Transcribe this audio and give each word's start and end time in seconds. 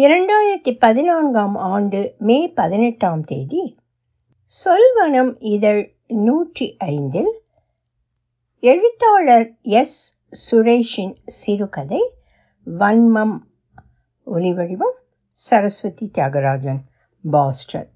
இரண்டாயிரத்தி 0.00 0.72
பதினான்காம் 0.78 1.54
ஆண்டு 1.56 2.14
மே 2.18 2.48
பதினெட்டாம் 2.54 3.20
தேதி 3.20 3.76
சொல்வனம் 4.50 5.30
இதழ் 5.38 5.94
நூற்றி 6.06 6.76
ஐந்தில் 6.78 7.30
எழுத்தாளர் 8.60 9.54
எஸ். 9.62 10.18
சுரேஷின் 10.50 11.14
சிறுகதை 11.26 12.02
வன்மம் 12.66 13.34
ஒலிவடிவம் 14.26 14.98
சரஸ்வதி 15.32 16.10
தியாகராஜன் 16.18 16.82
பாஸ்டன். 17.22 17.90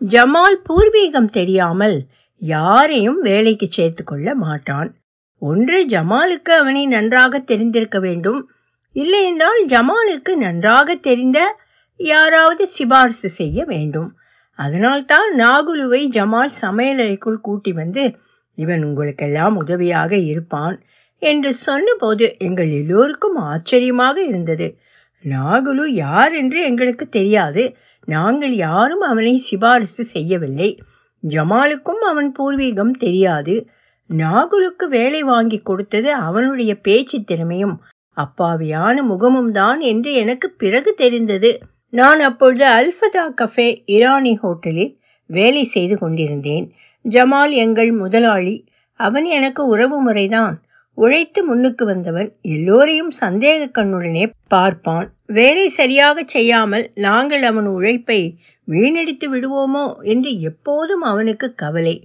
ஜமால் 0.00 0.60
பூர்வீகம் 0.68 1.30
தெரியாமல் 1.30 2.06
யாரையும் 2.36 3.20
வேலைக்கு 3.20 3.66
சேர்த்து 3.66 4.04
கொள்ள 4.04 4.34
மாட்டான். 4.34 4.96
ஒன்று 5.38 5.86
ஜமாலுக்கு 5.86 6.54
அவனை 6.58 6.86
நன்றாக 6.86 7.38
தெரிந்திருக்க 7.38 7.98
வேண்டும். 7.98 8.50
இல்லையென்றால் 8.92 9.60
ஜமாலுக்கு 9.66 10.34
நன்றாக 10.34 10.94
தெரிந்த 10.94 11.58
யாராவது 11.96 12.68
சிபாரிசு 12.68 13.28
செய்ய 13.28 13.64
வேண்டும். 13.64 14.16
அதனால்தான் 14.58 15.34
நாகுலுவை 15.36 16.02
ஜமால் 16.08 16.50
சமையலறைக்குள் 16.60 17.40
கூட்டி 17.40 17.72
வந்து 17.72 18.14
இவன் 18.54 18.84
உங்களுக்கெல்லாம் 18.84 19.56
உதவியாக 19.56 20.16
இருப்பான் 20.16 20.82
என்று 21.18 21.54
சொன்னபோது 21.54 22.34
எங்கள் 22.38 22.70
எல்லோருக்கும் 22.70 23.36
ஆச்சரியமாக 23.36 24.24
இருந்தது. 24.24 24.78
நாகுலு 25.24 25.84
யார் 25.84 26.34
என்று 26.34 26.62
எங்களுக்கு 26.62 27.08
தெரியாது. 27.08 27.76
நாங்கள் 28.04 28.54
யாரும் 28.54 29.00
அவனை 29.00 29.38
சிபாரிசு 29.38 30.04
செய்யவில்லை. 30.04 30.80
ஜமாலுக்கும் 31.28 32.02
அவன் 32.02 32.34
பூர்வீகம் 32.38 32.90
தெரியாது. 32.90 33.68
நாகுலுக்கு 34.10 34.84
வேலை 34.88 35.22
வாங்கி 35.22 35.58
கொடுத்தது 35.58 36.12
அவனுடைய 36.12 36.80
பேச்சு 36.80 37.24
திறமையும். 37.24 37.82
அப்பாவியான 38.18 39.02
முகமும் 39.02 39.50
தான் 39.50 39.80
என்று 39.90 40.12
எனக்கு 40.12 40.48
பிறகு 40.62 40.90
தெரிந்தது. 40.94 41.50
நான் 41.92 42.20
அப்பொழுது 42.20 42.64
அல்ஃபதா 42.68 43.24
கஃபே 43.40 43.68
இரானி 43.86 44.32
ஹோட்டலில் 44.42 44.92
வேலை 45.30 45.64
செய்து 45.64 45.94
கொண்டிருந்தேன். 45.98 46.66
ஜமால் 47.04 47.52
எங்கள் 47.64 47.92
முதலாளி 47.92 48.56
அவன் 49.00 49.24
எனக்கு 49.24 49.62
உறவு 49.66 49.98
முறைதான். 50.00 50.56
உழைத்து 50.98 51.40
முன்னுக்கு 51.44 51.84
வந்தவன் 51.84 52.28
எல்லோரையும் 52.54 53.12
சந்தேக 53.20 53.68
கண்ணுடனே 53.70 54.24
பார்ப்பான். 54.48 55.08
வேலை 55.26 55.66
சரியாக 55.68 56.24
செய்யாமல் 56.26 56.84
நாங்கள் 56.94 57.42
அவன் 57.42 57.66
உழைப்பை 57.66 58.20
வீணடித்து 58.68 59.26
விடுவோமோ 59.34 59.84
என்று 60.02 60.30
எப்போதும் 60.40 61.00
அவனுக்கு 61.02 61.48
கவலை. 61.54 61.96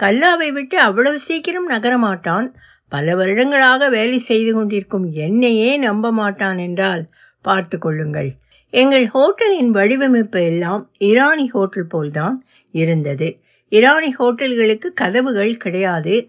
கல்லாவை 0.00 0.48
விட்டு 0.52 0.76
அவ்வளவு 0.80 1.18
சீக்கிரம் 1.18 1.68
நகரமாட்டான். 1.70 2.48
பல 2.88 3.14
வருடங்களாக 3.14 3.88
வேலை 3.88 4.18
செய்து 4.18 4.54
கொண்டிருக்கும் 4.54 5.12
என்னையே 5.12 5.76
நம்ப 5.76 6.12
மாட்டான் 6.12 6.58
என்றால் 6.58 7.06
பார்த்து 7.42 7.78
கொள்ளுங்கள். 7.78 8.32
எங்கள் 8.70 9.06
ஹோட்டலின் 9.06 9.70
வடிவமைப்பு 9.70 10.44
எல்லாம் 10.44 10.90
இரானி 11.00 11.46
ஹோட்டல் 11.46 11.86
போல்தான் 11.86 12.44
இருந்தது. 12.70 13.38
இரானி 13.70 14.10
ஹோட்டல்களுக்கு 14.18 14.92
கதவுகள் 14.94 15.56
கிடையாது. 15.56 16.28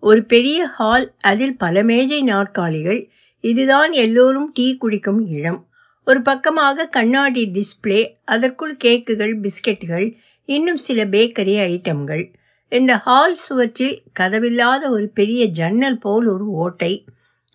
ஒரு 0.00 0.24
பெரிய 0.24 0.64
ஹால் 0.66 1.14
அதில் 1.20 1.56
பல 1.56 1.82
மேஜை 1.82 2.22
நாற்காலிகள். 2.22 3.10
இதுதான் 3.40 3.92
எல்லோரும் 3.92 4.50
டீ 4.54 4.76
குடிக்கும் 4.76 5.26
இடம். 5.26 5.66
ஒரு 6.04 6.22
பக்கமாக 6.22 6.86
கண்ணாடி 6.86 7.52
டிஸ்பிளே 7.52 8.12
அதற்குள் 8.24 8.76
கேக்குகள் 8.84 9.34
பிஸ்கெட்டுகள் 9.40 10.14
இன்னும் 10.44 10.76
சில 10.76 11.04
பேக்கரி 11.04 11.56
ஐட்டம்கள். 11.70 12.32
இந்த 12.72 12.92
ஹால் 12.96 13.36
சுவற்றில் 13.36 13.96
கதவில்லாத 14.20 14.82
ஒரு 14.90 15.06
பெரிய 15.08 15.42
ஜன்னல் 15.46 15.98
போல் 15.98 16.26
ஒரு 16.26 16.46
ஓட்டை. 16.64 16.92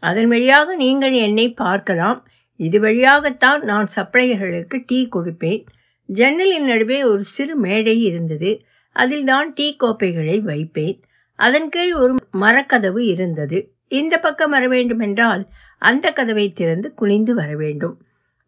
அதன் 0.03 0.27
வழியாக 0.27 0.75
நீங்கள் 0.75 1.15
என்னை 1.27 1.45
பார்க்கலாம். 1.53 2.19
இது 2.55 2.79
வழியாகத்தான் 2.79 3.61
நான் 3.63 3.87
சப்ளையர்களுக்கு 3.95 4.77
டீ 4.85 4.99
கொடுப்பேன். 5.15 5.61
ஜன்னலின் 6.09 6.63
நடுவே 6.63 6.99
ஒரு 7.03 7.23
சிறு 7.23 7.55
மேடை 7.55 7.95
இருந்தது. 8.03 8.51
அதில் 8.95 9.23
தான் 9.23 9.53
டீ 9.53 9.67
கோப்பைகளை 9.83 10.37
வைப்பேன். 10.41 10.97
அதன் 11.39 11.69
கீழ் 11.69 11.93
ஒரு 11.93 12.13
மரக்கதவு 12.43 13.01
இருந்தது. 13.05 13.57
இந்த 13.87 14.15
பக்கம் 14.19 14.49
வர 14.49 14.67
வேண்டுமென்றால் 14.67 15.43
அந்த 15.81 16.11
கதவை 16.11 16.47
திறந்து 16.49 16.87
குனிந்து 16.93 17.33
வர 17.33 17.55
வேண்டும். 17.55 17.95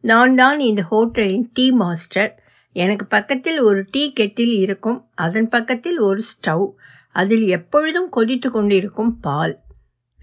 நான் 0.03 0.35
தான் 0.35 0.59
இந்த 0.59 0.81
ஹோட்டலின் 0.81 1.45
டீ 1.53 1.65
மாஸ்டர். 1.71 2.31
எனக்கு 2.75 3.05
பக்கத்தில் 3.05 3.59
ஒரு 3.59 3.85
டீ 3.91 4.13
கெட்டில் 4.13 4.55
இருக்கும் 4.59 4.99
அதன் 5.15 5.47
பக்கத்தில் 5.47 5.97
ஒரு 5.99 6.21
ஸ்டவ் 6.21 6.67
அதில் 7.15 7.47
எப்பொழுதும் 7.47 8.09
கொதித்து 8.09 8.51
கொண்டிருக்கும் 8.51 9.19
பால். 9.19 9.59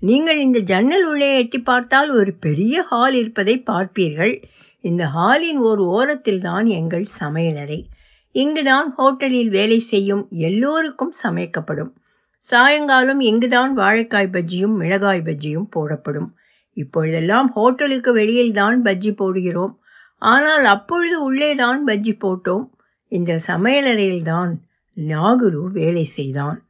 நீங்கள் 0.01 0.39
இந்த 0.39 0.59
ஜன்னல் 0.59 1.05
உள்ளே 1.05 1.37
எட்டி 1.37 1.59
பார்த்தால் 1.59 2.11
ஒரு 2.11 2.33
பெரிய 2.35 2.83
ஹால் 2.83 3.15
இருப்பதை 3.15 3.63
பார்ப்பீர்கள். 3.71 4.35
இந்த 4.81 5.05
ஹாலின் 5.07 5.59
ஒரு 5.59 5.85
ஓரத்தில் 5.87 6.41
தான் 6.41 6.67
எங்கள் 6.67 7.07
சமையலறை 7.21 7.81
இங்குதான் 8.35 8.89
ஹோட்டலில் 8.97 9.49
வேலை 9.49 9.79
செய்யும் 9.79 10.29
எல்லோருக்கும் 10.31 11.15
சமைக்கப்படும். 11.23 11.93
சாயங்காலம் 12.39 13.21
இங்குதான் 13.21 13.79
வாழைக்காய் 13.79 14.33
பஜ்ஜியும் 14.33 14.75
மிளகாய் 14.77 15.23
பஜ்ஜியும் 15.25 15.69
போடப்படும். 15.71 16.29
இப்பொழுதெல்லாம் 16.73 17.49
ஹோட்டலுக்கு 17.53 18.13
வெளியில் 18.13 18.53
தான் 18.53 18.83
பஜ்ஜி 18.83 19.13
போடுகிறோம். 19.13 19.75
ஆனால் 20.19 20.65
அப்பொழுது 20.65 21.23
உள்ளே 21.23 21.55
தான் 21.55 21.85
பஜ்ஜி 21.87 22.19
போட்டோம். 22.21 22.69
இந்த 23.09 23.41
சமையலறையில்தான் 23.47 24.53
நாகுரு 25.09 25.63
வேலை 25.71 26.05
செய்தான். 26.05 26.69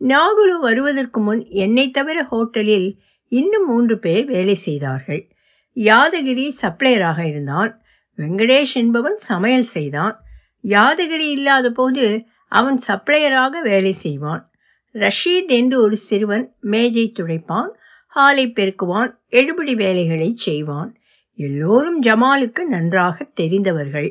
நாகுரு 0.00 0.60
வருவதற்கு 0.60 1.20
முன் 1.20 1.46
என்னை 1.48 1.90
தவிர 1.90 2.26
ஹோட்டலில் 2.30 2.96
இன்னும் 3.28 3.66
மூன்று 3.66 3.98
பேர் 3.98 4.24
வேலை 4.24 4.54
செய்தார்கள். 4.54 5.28
யாதகிரி 5.74 6.52
சப்ளையராக 6.62 7.26
இருந்தான். 7.26 7.82
வெங்கடேஷ் 8.16 8.74
என்பவன் 8.74 9.16
சமையல் 9.16 9.62
செய்தான். 9.62 10.24
யாதகிரி 10.62 11.30
இல்லாத 11.30 11.70
போது 11.70 12.24
அவன் 12.48 12.80
சப்ளையராக 12.88 13.60
வேலை 13.62 13.92
செய்வான். 13.92 14.52
ரஷீத் 14.92 15.46
என்று 15.46 15.82
ஒரு 15.82 15.96
சிறுவன் 15.96 16.54
மேஜை 16.60 17.12
துடைப்பான். 17.12 17.68
ஹாலை 18.06 18.48
பெருக்குவான். 18.48 19.14
எடுபடி 19.30 19.74
வேலைகளை 19.74 20.32
செய்வான். 20.36 20.96
எல்லோரும் 21.38 21.98
ஜமாலுக்கு 22.02 22.62
நன்றாக 22.64 23.26
தெரிந்தவர்கள். 23.34 24.10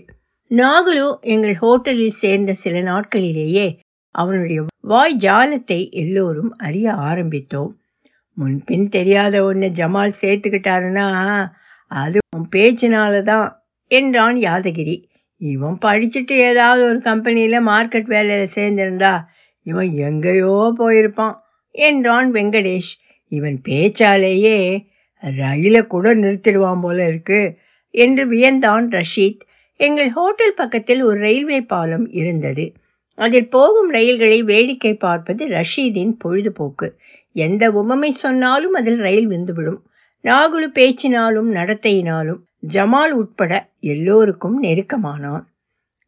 நாகுலு 0.52 1.06
எங்கள் 1.26 1.56
ஹோட்டலில் 1.56 2.20
சேர்ந்த 2.22 2.52
சில 2.54 2.76
நாட்களிலேயே 2.82 3.68
அவனுடைய 4.16 4.60
வாய் 4.82 5.16
ஜாலத்தை 5.18 5.80
எல்லோரும் 5.92 6.52
அறிய 6.58 6.88
ஆரம்பித்தோம். 6.94 7.72
முன்பின் 8.38 8.88
தெரியாத 8.90 9.36
ஒன்று 9.44 9.68
ஜமால் 9.70 10.20
சேர்த்துக்கிட்டாருன்னா 10.22 11.08
அது 11.92 12.20
உன் 12.36 12.48
பேச்சினால 12.56 13.22
தான் 13.22 13.48
என்றான் 13.92 14.38
யாதகிரி. 14.40 14.96
இவன் 15.42 15.78
படிச்சுட்டு 15.82 16.36
ஏதாவது 16.42 16.84
ஒரு 16.86 17.00
கம்பெனியில் 17.02 17.68
மார்க்கெட் 17.68 18.06
வேலையில் 18.06 18.56
சேர்ந்திருந்தா 18.56 19.14
இவன் 19.66 19.92
எங்கேயோ 20.00 20.56
போயிருப்பான் 20.78 21.36
என்றான் 21.76 22.30
வெங்கடேஷ். 22.34 22.92
இவன் 23.32 23.58
பேச்சாலேயே 23.68 24.58
ரயிலை 25.32 25.88
கூட 25.88 26.16
நிறுத்திடுவான் 26.16 26.82
போல 26.82 27.08
இருக்கு 27.08 27.58
என்று 27.90 28.32
வியந்தான் 28.32 28.88
ரஷீத். 28.90 29.40
எங்கள் 29.78 30.10
ஹோட்டல் 30.10 30.54
பக்கத்தில் 30.54 31.02
ஒரு 31.04 31.20
ரயில்வே 31.20 31.62
பாலம் 31.62 32.10
இருந்தது. 32.10 32.74
அதில் 33.16 33.50
போகும் 33.50 33.90
ரயில்களை 33.90 34.44
வேடிக்கை 34.44 34.94
பார்ப்பது 34.94 35.48
ரஷீதின் 35.48 36.12
பொழுதுபோக்கு. 36.20 37.00
எந்த 37.32 37.72
உவமை 37.72 38.12
சொன்னாலும் 38.12 38.74
அதில் 38.74 38.98
ரயில் 38.98 39.30
விந்துவிடும் 39.30 39.82
நாகுலு 40.24 40.68
பேச்சினாலும் 40.74 41.54
நடத்தையினாலும் 41.54 42.40
ஜமால் 42.74 43.10
உட்பட 43.10 43.70
எல்லோருக்கும் 43.80 44.64
நெருக்கமானான். 44.64 45.44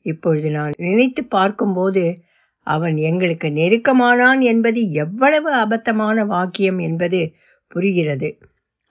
இப்பொழுது 0.01 0.51
நான் 0.51 0.71
நினைத்து 0.77 1.23
பார்க்கும்போது 1.23 2.17
அவன் 2.59 2.97
எங்களுக்கு 2.97 3.47
நெருக்கமானான் 3.47 4.39
என்பது 4.39 4.91
எவ்வளவு 4.91 5.53
அபத்தமான 5.53 6.25
வாக்கியம் 6.25 6.79
என்பது 6.79 7.33
புரிகிறது. 7.67 8.37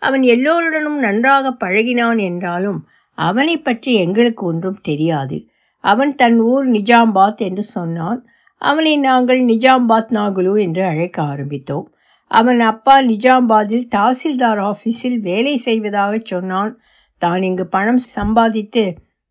அவன் 0.03 0.23
எல்லோருடனும் 0.23 0.99
நன்றாக 0.99 1.57
பழகினான் 1.61 2.21
என்றாலும் 2.21 2.81
அவனை 3.19 3.57
பற்றி 3.59 3.95
எங்களுக்கு 3.95 4.47
ஒன்றும் 4.47 4.81
தெரியாது. 4.81 5.37
அவன் 5.85 6.15
தன் 6.15 6.39
ஊர் 6.41 6.67
நிஜாம்பாத் 6.71 7.37
என்று 7.37 7.63
சொன்னான். 7.63 8.21
அவனை 8.63 8.97
நாங்கள் 8.99 9.41
நிஜாம்பாத் 9.45 10.13
நாகுலு 10.13 10.61
என்று 10.61 10.83
அழைக்க 10.85 11.23
ஆரம்பித்தோம். 11.23 11.87
அவன் 12.31 12.61
அப்பா 12.61 13.01
நிஜாம்பாத்தில் 13.03 13.89
தாசில்தார் 13.97 14.61
ஆஃபீஸில் 14.61 15.19
வேலை 15.21 15.57
செய்வதாக 15.57 16.21
சொன்னான். 16.23 16.73
தான் 17.19 17.43
இங்கு 17.43 17.67
பணம் 17.67 18.03
சம்பாதித்து 18.17 18.85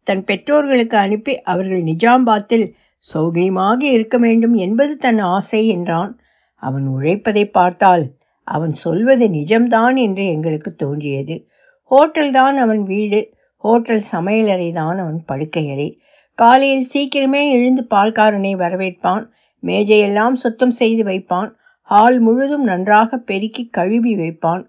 தன் 0.03 0.23
பெற்றோர்களுக்கு 0.23 0.97
அனுப்பி 0.97 1.41
அவர்கள் 1.41 1.83
நிஜாம்பாத்தில் 1.83 2.65
சௌகரியமாக 3.13 3.79
இருக்க 3.81 4.17
வேண்டும் 4.17 4.55
என்பது 4.55 4.97
தன் 4.97 5.19
ஆசை 5.19 5.67
என்றான். 5.67 6.19
அவன் 6.55 6.85
உழைப்பதை 6.87 7.51
பார்த்தால் 7.51 8.03
அவன் 8.43 8.73
சொல்வது 8.73 9.27
நிஜம்தான் 9.27 9.95
என்று 9.99 10.27
எங்களுக்கு 10.27 10.75
தோன்றியது. 10.75 11.47
ஹோட்டல் 11.81 12.31
தான் 12.31 12.57
அவன் 12.57 12.83
வீடு. 12.83 13.33
ஹோட்டல் 13.57 14.03
சமையலறை 14.11 14.71
தான் 14.71 14.97
அவன் 14.97 15.23
படுக்கையறை. 15.31 15.97
காலையில் 16.35 16.87
சீக்கிரமே 16.93 17.49
எழுந்து 17.49 17.87
பால்காரனை 17.89 18.53
வரவேற்பான். 18.55 19.25
மேஜையெல்லாம் 19.63 20.33
சுத்தம் 20.33 20.71
செய்து 20.71 21.03
வைப்பான். 21.03 21.49
ஹால் 21.81 22.19
முழுதும் 22.19 22.63
நன்றாக 22.63 23.17
பெருக்கி 23.17 23.67
கழுவி 23.67 24.15
வைப்பான். 24.15 24.67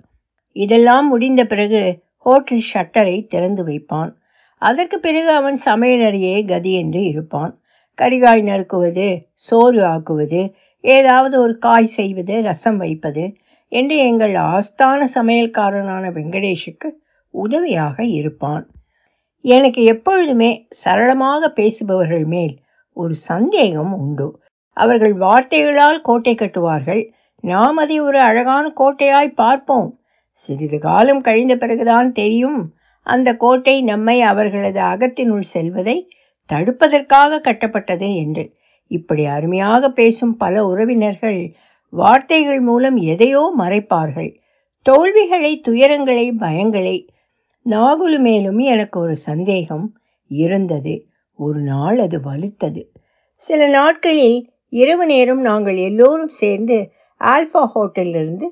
இதெல்லாம் 0.53 1.09
முடிந்த 1.09 1.45
பிறகு 1.45 2.03
ஹோட்டல் 2.17 2.63
ஷட்டரை 2.75 3.27
திறந்து 3.27 3.67
வைப்பான். 3.67 4.11
அதற்கு 4.59 5.01
பிறகு 5.01 5.31
அவன் 5.31 5.59
சமையலறையே 5.65 6.47
கதி 6.47 6.73
என்று 6.73 7.03
இருப்பான். 7.03 7.59
கரிகாய் 8.03 8.43
நறுக்குவது 8.43 9.21
சோறு 9.33 9.83
ஆக்குவது 9.83 10.53
ஏதாவது 10.81 11.41
ஒரு 11.41 11.59
காய் 11.59 11.87
செய்வது 11.87 12.43
ரசம் 12.43 12.77
வைப்பது 12.77 13.35
என்று 13.75 13.97
எங்கள் 14.05 14.35
ஆஸ்தான 14.49 15.07
சமையல்காரனான 15.15 16.05
வெங்கடேஷுக்கு 16.17 16.89
உதவியாக 17.35 18.05
இருப்பான். 18.19 18.65
எனக்கு 19.45 19.81
எப்பொழுதுமே 19.85 20.51
சரளமாக 20.83 21.53
பேசுபவர்கள் 21.57 22.25
மேல் 22.25 22.55
ஒரு 22.97 23.15
சந்தேகம் 23.31 23.93
உண்டு. 23.99 24.29
அவர்கள் 24.77 25.15
வார்த்தைகளால் 25.15 26.01
கோட்டை 26.01 26.35
கட்டுவார்கள். 26.35 27.03
நாம் 27.45 27.77
அதை 27.77 27.97
ஒரு 28.01 28.19
அழகான 28.21 28.65
கோட்டையாய் 28.81 29.39
பார்ப்போம். 29.43 29.91
சிறிது 30.39 30.79
காலம் 30.79 31.21
கழிந்த 31.21 31.55
பிறகுதான் 31.57 32.09
தெரியும். 32.13 32.61
அந்த 33.07 33.31
கோட்டை 33.37 33.77
நம்மை 33.83 34.17
அவர்களது 34.23 34.81
அகத்தினுள் 34.93 35.51
செல்வதை 35.55 35.97
தடுப்பதற்காக 36.51 37.41
கட்டப்பட்டது 37.41 38.09
என்று. 38.17 38.45
இப்படி 38.91 39.23
அருமையாக 39.37 39.89
பேசும் 39.91 40.35
பல 40.37 40.65
உறவினர்கள் 40.67 41.41
வார்த்தைகள் 41.95 42.61
மூலம் 42.61 42.97
எதையோ 42.97 43.55
மறைப்பார்கள். 43.59 44.37
தோல்விகளை 44.83 45.63
துயரங்களை 45.69 46.31
பயங்களை 46.41 47.09
நாகுலு 47.67 48.19
மேலும் 48.19 48.59
எனக்கு 48.59 49.01
ஒரு 49.01 49.17
சந்தேகம் 49.17 49.97
இருந்தது. 50.27 51.07
ஒரு 51.35 51.61
நாள் 51.61 51.99
அது 51.99 52.19
வலுத்தது. 52.19 52.83
சில 53.35 53.69
நாட்களில் 53.69 54.53
இரவு 54.69 55.07
நேரம் 55.07 55.41
நாங்கள் 55.41 55.77
எல்லோரும் 55.77 56.29
சேர்ந்து 56.29 56.91
ஆல்ஃபா 57.21 57.67
ஹோட்டலிலிருந்து 57.75 58.47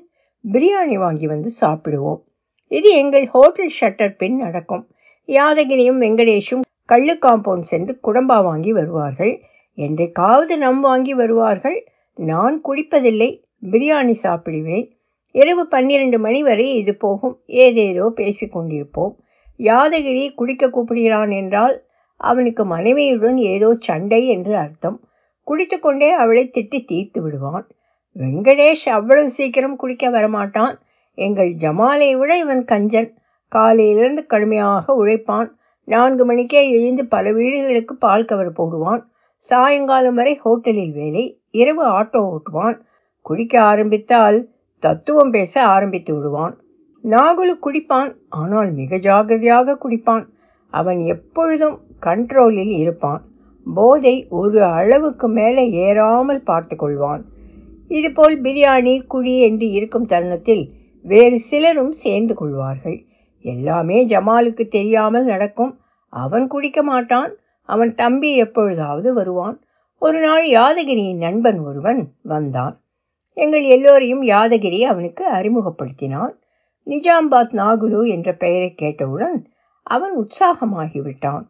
பிரியாணி 0.51 0.97
வாங்கி 0.97 1.27
வந்து 1.27 1.49
சாப்பிடுவோம். 1.61 2.21
இது 2.67 2.89
எங்கள் 2.89 3.25
ஹோட்டல் 3.25 3.73
ஷட்டர் 3.81 4.17
பின் 4.17 4.35
நடக்கும் 4.35 4.87
யாதகிரியும் 5.27 5.99
வெங்கடேஷும் 5.99 6.63
கள்ளு 6.93 7.15
காம்பவுண்ட் 7.21 7.69
சென்று 7.71 7.99
குடம்பா 8.07 8.43
வாங்கி 8.43 8.71
வருவார்கள். 8.73 9.41
என்றைக்காவது 9.73 10.57
நம் 10.57 10.81
வாங்கி 10.81 11.13
வருவார்கள். 11.13 11.92
நான் 12.15 12.61
குடிப்பதில்லை 12.67 13.43
பிரியாணி 13.71 14.15
சாப்பிடுவேன். 14.23 14.91
இரவு 15.31 15.67
பன்னிரண்டு 15.67 16.19
மணி 16.19 16.43
வரை 16.43 16.75
இது 16.75 16.95
போகும். 16.95 17.41
ஏதேதோ 17.45 18.13
பேசிக்கொண்டிருப்போம் 18.15 19.13
யாதகிரி 19.59 20.33
குடிக்க 20.33 20.69
கூப்பிடுகிறான் 20.69 21.31
என்றால் 21.31 21.85
அவனுக்கு 22.15 22.65
மனைவியுடன் 22.65 23.37
ஏதோ 23.37 23.75
சண்டை 23.79 24.27
என்று 24.27 24.55
அர்த்தம். 24.55 25.07
குடித்துக்கொண்டே 25.43 26.11
அவளை 26.11 26.51
திட்டி 26.53 26.85
தீர்த்து 26.85 27.21
விடுவான். 27.21 27.67
வெங்கடேஷ் 28.15 28.89
அவ்வளவு 28.89 29.29
சீக்கிரம் 29.29 29.75
குடிக்க 29.75 30.09
வரமாட்டான். 30.09 30.75
எங்கள் 31.15 31.51
ஜமாலை 31.53 32.17
விட 32.17 32.37
இவன் 32.37 32.65
கஞ்சன். 32.65 33.13
காலையிலிருந்து 33.47 34.25
கடுமையாக 34.25 35.05
உழைப்பான். 35.05 35.49
நான்கு 35.83 36.25
மணிக்கே 36.25 36.69
எழுந்து 36.69 37.07
பல 37.07 37.31
வீடுகளுக்கு 37.31 37.95
பால் 37.95 38.25
கவர் 38.25 38.51
போடுவான். 38.51 39.12
சாயங்காலம் 39.49 40.17
வரை 40.19 40.33
ஹோட்டலில் 40.43 40.93
வேலை. 40.93 41.23
இரவு 41.51 41.83
ஆட்டோ 41.99 42.19
ஓட்டுவான். 42.33 42.77
குடிக்க 43.25 43.53
ஆரம்பித்தால் 43.61 44.37
தத்துவம் 44.83 45.31
பேச 45.31 45.53
ஆரம்பித்து 45.65 46.11
விடுவான். 46.15 46.55
நாகுலு 47.03 47.53
குடிப்பான் 47.65 48.11
ஆனால் 48.41 48.69
மிக 48.71 48.97
ஜாகிரதையாக 48.97 49.77
குடிப்பான். 49.83 50.25
அவன் 50.73 50.99
எப்பொழுதும் 51.13 51.77
கண்ட்ரோலில் 52.05 52.73
இருப்பான். 52.77 53.21
போதை 53.67 54.15
ஒரு 54.29 54.63
அளவுக்கு 54.63 55.27
மேலே 55.29 55.63
ஏறாமல் 55.85 56.41
பார்த்து 56.43 56.75
கொள்வான். 56.75 57.21
இதுபோல் 57.87 58.35
பிரியாணி 58.41 58.95
குழி 59.07 59.35
என்று 59.39 59.67
இருக்கும் 59.69 60.05
தருணத்தில் 60.05 60.63
வேறு 61.05 61.37
சிலரும் 61.39 61.93
சேர்ந்து 62.03 62.33
கொள்வார்கள். 62.35 62.97
எல்லாமே 63.45 63.97
ஜமாலுக்கு 64.05 64.63
தெரியாமல் 64.67 65.25
நடக்கும். 65.25 65.73
அவன் 66.13 66.45
குடிக்க 66.47 66.79
மாட்டான் 66.83 67.31
அவன் 67.69 67.93
தம்பி 67.93 68.35
எப்பொழுதாவது 68.35 69.13
வருவான். 69.13 69.57
ஒரு 69.99 70.19
நாள் 70.21 70.45
யாதகிரியின் 70.47 71.17
நண்பன் 71.17 71.59
ஒருவன் 71.59 72.01
வந்தான். 72.21 72.81
எங்கள் 73.37 73.63
எல்லோரையும் 73.63 74.23
யாதகிரி 74.23 74.79
அவனுக்கு 74.83 75.31
அறிமுகப்படுத்தினான். 75.31 76.33
நிஜாம்பாத் 76.87 77.53
நாகுலு 77.53 78.07
என்ற 78.07 78.29
பெயரை 78.33 78.75
கேட்டவுடன் 78.75 79.47
அவன் 79.83 80.13
உற்சாகமாகிவிட்டான். 80.17 81.45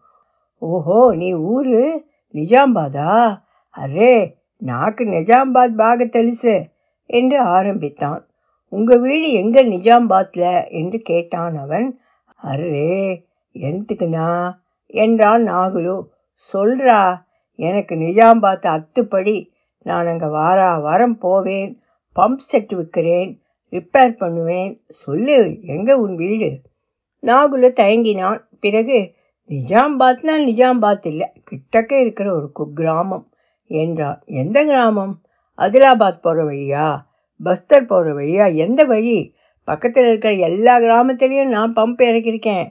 ஓஹோ 0.57 1.15
நீ 1.15 1.33
ஊரு 1.33 2.05
நிஜாம்பாதா 2.33 3.41
அரே 3.75 4.33
நாக்கு 4.57 5.03
நிஜாம்பாத் 5.05 5.75
பாக 5.75 6.05
தெலுசு 6.05 6.69
என்று 7.05 7.39
ஆரம்பித்தான். 7.39 8.27
உங்கள் 8.69 8.99
வீடு 8.99 9.31
எங்கே 9.31 9.63
நிஜாம்பாத்தில் 9.63 10.69
என்று 10.69 10.99
கேட்டான் 10.99 11.55
அவன். 11.55 11.99
அரே 12.43 13.23
என்த்துக்குண்ணா 13.55 14.29
என்றான் 14.93 15.43
நாகுலு. 15.47 15.95
சொல்றா 16.41 17.01
எனக்கு 17.59 17.95
நிஜாம்பாத் 17.95 18.67
அத்துப்படி 18.73 19.35
நான் 19.83 20.07
அங்கே 20.07 20.25
வாரா 20.25 20.69
வாரம் 20.77 21.17
போவேன் 21.17 21.71
பம்ப் 22.15 22.43
செட் 22.49 22.73
விற்கிறேன் 22.73 23.31
ரிப்பேர் 23.71 24.17
பண்ணுவேன் 24.17 24.71
சொல்லு 25.01 25.37
எங்கே 25.65 25.93
உன் 25.93 26.15
வீடு? 26.15 26.49
நாகுலு 27.23 27.69
தயங்கினான். 27.79 28.39
பிறகு 28.59 28.97
நிஜாம்பாத்னா 29.49 30.35
நிஜாம்பாத் 30.49 31.07
இல்லை 31.07 31.27
கிட்டக்க 31.49 31.91
இருக்கிற 31.99 32.27
ஒரு 32.35 32.49
குக்கிராமம் 32.59 33.25
என்றான். 33.71 34.21
எந்த 34.25 34.57
கிராமம்? 34.63 35.15
அதிலாபாத் 35.57 36.21
போகிற 36.21 36.43
வழியா 36.43 36.87
பஸ்தர் 37.39 37.87
போகிற 37.87 38.13
வழியா 38.13 38.45
எந்த 38.55 38.81
வழி? 38.83 39.17
பக்கத்தில் 39.67 40.07
இருக்கிற 40.07 40.33
எல்லா 40.47 40.73
கிராமத்துலேயும் 40.77 41.53
நான் 41.55 41.73
பம்ப் 41.73 42.01
இறக்கியிருக்கேன். 42.09 42.67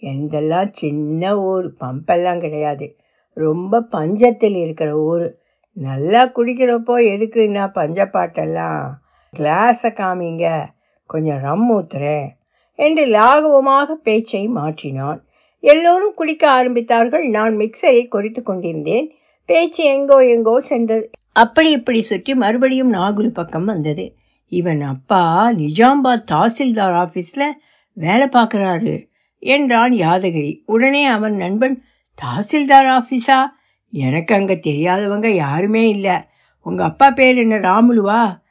எந்தெல்லாம் 0.00 0.68
சின்ன 0.72 1.38
ஊர் 1.38 1.74
பம்பெல்லாம் 1.80 2.40
கிடையாது. 2.40 2.96
ரொம்ப 3.34 3.80
பஞ்சத்தில் 3.80 4.56
இருக்கிற 4.56 4.96
ஊர். 4.96 5.36
நல்லா 5.72 6.26
குடிக்கிறப்போ 6.26 6.96
எதுக்குன்னா 7.12 7.64
பஞ்சப்பாட்டெல்லாம் 7.74 8.90
கிளாஸை 9.38 9.90
காமிங்க. 9.94 10.66
கொஞ்சம் 11.06 11.38
ரம் 11.38 11.66
ஊத்துறேன் 11.72 12.26
என்று 12.74 13.06
லாகவமாக 13.06 13.94
பேச்சை 13.94 14.48
மாற்றினான். 14.48 15.20
எல்லோரும் 15.60 16.14
குடிக்க 16.14 16.64
ஆரம்பித்தார்கள். 16.64 17.28
நான் 17.28 17.56
மிக்சரை 17.56 18.08
குறித்து 18.08 18.42
கொண்டிருந்தேன். 18.42 19.12
பேச்சு 19.46 19.84
எங்கோ 19.84 20.26
எங்கோ 20.26 20.60
சென்றது. 20.60 21.10
அப்படி 21.32 21.70
இப்படி 21.70 22.02
சுற்றி 22.02 22.34
மறுபடியும் 22.34 22.92
நாகுல் 22.92 23.28
பக்கம் 23.28 23.64
வந்தது. 23.64 24.14
இவன் 24.46 24.80
அப்பா 24.80 25.50
நிஜாம்பாத் 25.50 26.26
தாசில்தார் 26.32 26.96
ஆஃபீஸில் 27.04 27.50
வேலை 27.92 28.26
பார்க்குறாரு. 28.26 29.12
என்றான் 29.44 29.92
யாதகிரி. 29.92 30.62
உடனே 30.66 31.04
அவன் 31.04 31.34
நண்பன் 31.34 31.82
தாசில்தார் 32.18 32.88
ஆஃபீஸா? 32.88 33.46
எனக்கு 33.90 34.34
அங்கே 34.34 34.54
தெரியாதவங்க 34.54 35.26
யாருமே 35.26 35.88
இல்லை. 35.88 36.16
உங்கள் 36.60 36.86
அப்பா 36.86 37.10
பேர் 37.10 37.36
என்ன 37.36 37.58
ராமுலுவா? 37.58 38.42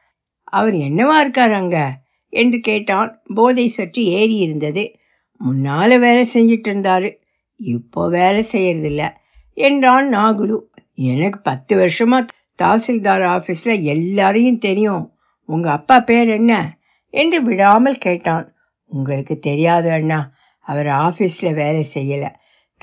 அவர் 0.44 0.74
என்னவா 0.74 1.20
இருக்கார் 1.20 1.52
அங்கே? 1.52 1.86
என்று 2.30 2.60
கேட்டான். 2.60 3.22
போதை 3.36 3.68
சற்று 3.68 4.04
ஏறி 4.06 4.36
இருந்தது. 4.36 4.96
முன்னால் 5.38 6.00
வேலை 6.00 6.26
செஞ்சிட்டு 6.34 6.68
இருந்தாரு. 6.68 7.18
இப்போ 7.56 8.10
வேலை 8.10 8.44
செய்யறதில்ல 8.52 9.14
என்றான் 9.54 10.10
நாகுலு. 10.10 10.58
எனக்கு 10.94 11.42
பத்து 11.42 11.76
வருஷமா 11.76 12.28
தாசில்தார் 12.64 13.26
ஆஃபீஸில் 13.28 13.82
எல்லாரையும் 13.82 14.58
தெரியும். 14.58 15.12
உங்கள் 15.46 15.72
அப்பா 15.72 16.00
பேர் 16.00 16.28
என்ன? 16.28 16.78
என்று 17.10 17.44
விடாமல் 17.44 17.98
கேட்டான். 17.98 18.54
உங்களுக்கு 18.86 19.40
தெரியாது 19.40 19.92
அண்ணா. 19.92 20.33
அவர் 20.64 20.86
ஆஃபீஸில் 20.86 21.54
வேலை 21.54 21.86
செய்யலை. 21.94 22.30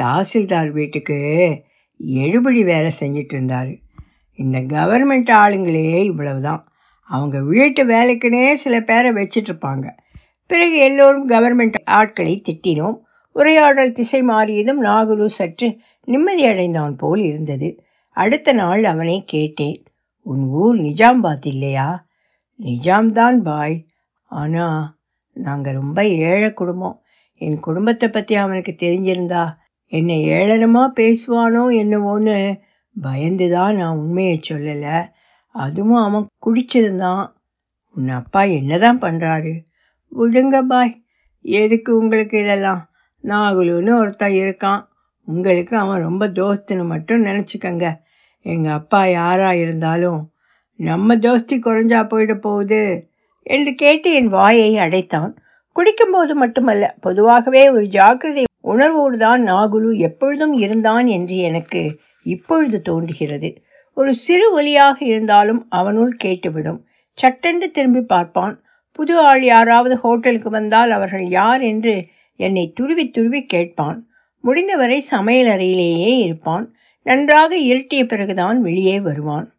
தாசில்தார் 0.02 0.70
வீட்டுக்கு 0.70 1.14
எழுபடி 2.06 2.64
வேலை 2.64 2.90
செஞ்சிட்டு 3.00 3.32
இருந்தார் 3.32 3.70
இந்த 4.34 4.58
கவர்மெண்ட் 4.58 5.30
ஆளுங்களே 5.30 6.04
இவ்வளவு 6.04 6.40
தான் 6.40 6.72
அவங்க 7.02 7.40
வீட்டு 7.40 7.84
வேலைக்குனே 7.84 8.52
சில 8.52 8.80
பேரை 8.80 9.10
வச்சிட்ருப்பாங்க 9.10 9.88
பிறகு 10.46 10.76
எல்லோரும் 10.76 11.28
கவர்மெண்ட் 11.28 11.74
ஆட்களை 11.84 12.42
திட்டினோம். 12.44 12.96
உரையாடல் 13.32 13.92
திசை 13.92 14.22
மாறியதும் 14.22 14.82
நாகுலு 14.82 15.26
சற்று 15.26 15.78
நிம்மதியடைந்தான் 16.06 16.92
போல் 16.92 17.20
இருந்தது. 17.20 17.84
அடுத்த 18.10 18.52
நாள் 18.52 18.84
அவனை 18.84 19.22
கேட்டேன். 19.26 19.84
உன் 20.22 20.42
ஊர் 20.42 20.76
நிஜாம்பாத் 20.76 21.46
இல்லையா? 21.46 22.06
நிஜாம்தான் 22.60 23.36
பாய். 23.36 23.86
ஆனால் 24.24 24.96
நாங்கள் 25.32 25.74
ரொம்ப 25.74 26.06
ஏழை 26.06 26.52
குடும்பம். 26.52 27.02
என் 27.40 27.58
குடும்பத்தை 27.60 28.08
பற்றி 28.08 28.34
அவனுக்கு 28.34 28.72
தெரிஞ்சிருந்தா 28.78 29.44
என்னை 29.92 30.16
ஏளனமாக 30.28 30.96
பேசுவானோ 31.00 31.62
என்னவோன்னு 31.82 32.60
பயந்து 32.96 33.50
தான் 33.50 33.76
நான் 33.76 33.96
உண்மையை 33.96 34.40
சொல்லலை. 34.48 34.96
அதுவும் 35.54 36.02
அவன் 36.02 36.26
குடிச்சிருந்தான். 36.46 37.24
உன் 37.96 38.08
அப்பா 38.08 38.42
என்னதான் 38.42 39.00
பண்ணுறாரு 39.00 39.54
விடுங்க 40.12 40.62
பாய். 40.62 40.92
எதுக்கு 41.44 41.98
உங்களுக்கு 41.98 42.36
இதெல்லாம்? 42.38 42.82
நாகுலுன்னு 43.24 43.92
ஒருத்தன் 43.98 44.36
இருக்கான். 44.42 44.82
உங்களுக்கு 45.28 45.76
அவன் 45.76 46.00
ரொம்ப 46.00 46.26
தோஸ்துன்னு 46.28 46.84
மட்டும் 46.84 47.24
நினச்சிக்கங்க. 47.24 47.86
எங்கள் 48.46 48.72
அப்பா 48.72 49.00
யாராக 49.06 49.56
இருந்தாலும் 49.56 50.20
நம்ம 50.80 51.16
தோஸ்தி 51.16 51.56
குறைஞ்சா 51.58 52.00
போயிட 52.12 52.34
போகுது 52.34 52.82
என்று 53.46 53.72
கேட்டு 53.74 54.08
என் 54.12 54.28
வாயை 54.28 54.70
அடைத்தான். 54.78 55.32
குடிக்கும்போது 55.80 56.32
மட்டுமல்ல 56.34 56.96
பொதுவாகவே 57.00 57.70
ஒரு 57.70 57.86
ஜாக்கிரதை 57.86 58.44
உணர்வோடு 58.60 59.18
தான் 59.18 59.42
நாகுலு 59.46 59.96
எப்பொழுதும் 59.96 60.52
இருந்தான் 60.52 61.06
என்று 61.06 61.36
எனக்கு 61.36 61.98
இப்பொழுது 62.22 62.82
தோன்றுகிறது. 62.82 63.62
ஒரு 63.94 64.14
சிறு 64.14 64.46
ஒலியாக 64.60 65.02
இருந்தாலும் 65.02 65.66
அவனுள் 65.68 66.16
கேட்டுவிடும். 66.24 66.80
சட்டென்று 67.12 67.70
திரும்பி 67.70 68.02
பார்ப்பான். 68.02 68.62
புது 68.92 69.18
ஆள் 69.18 69.44
யாராவது 69.44 69.96
ஹோட்டலுக்கு 69.96 70.50
வந்தால் 70.50 70.90
அவர்கள் 70.90 71.28
யார் 71.28 71.60
என்று 71.60 72.06
என்னை 72.36 72.72
துருவி 72.72 73.10
துருவி 73.10 73.44
கேட்பான். 73.44 74.08
முடிந்தவரை 74.40 75.04
சமையலறையிலேயே 75.10 76.12
இருப்பான். 76.18 76.74
நன்றாக 77.02 77.56
இருட்டிய 77.56 78.06
பிறகுதான் 78.06 78.60
வெளியே 78.60 79.00
வருவான். 79.00 79.54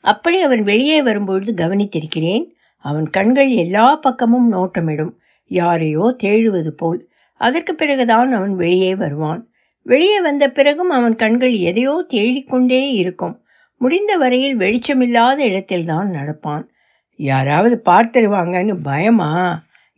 அப்படி 0.00 0.40
அவன் 0.40 0.62
வெளியே 0.62 1.02
வரும்பொழுது 1.02 1.52
கவனித்திருக்கிறேன். 1.54 2.44
அவன் 2.76 3.10
கண்கள் 3.10 3.50
எல்லா 3.50 3.96
பக்கமும் 3.96 4.52
நோட்டமிடும். 4.52 5.12
யாரையோ 5.50 6.16
தேடுவது 6.22 6.70
போல். 6.70 7.00
அதற்கு 7.40 7.72
பிறகுதான் 7.74 8.32
அவன் 8.32 8.54
வெளியே 8.54 8.94
வருவான். 8.94 9.40
வெளியே 9.86 10.20
வந்த 10.20 10.44
பிறகும் 10.50 10.90
அவன் 10.90 11.16
கண்கள் 11.16 11.52
எதையோ 11.52 11.94
தேடிக்கொண்டே 12.08 12.82
இருக்கும். 12.92 13.36
முடிந்த 13.80 14.16
வரையில் 14.16 14.56
வெளிச்சமில்லாத 14.58 15.38
இடத்தில்தான் 15.38 16.08
நடப்பான். 16.10 16.64
யாராவது 17.20 17.76
பார்த்துருவாங்கன்னு 17.84 18.74
பயமா? 18.82 19.30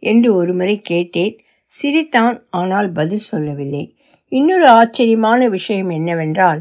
என்று 0.03 0.35
ஒருமுறை 0.35 0.77
கேட்டேன். 0.81 1.35
சிரித்தான் 1.67 2.37
ஆனால் 2.51 2.89
பதில் 2.93 3.29
சொல்லவில்லை. 3.31 3.85
இன்னொரு 4.33 4.67
ஆச்சரியமான 4.69 5.49
விஷயம் 5.49 5.91
என்னவென்றால் 5.91 6.61